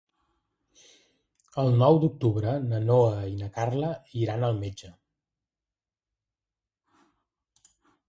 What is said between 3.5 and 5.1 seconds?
Carla iran al metge.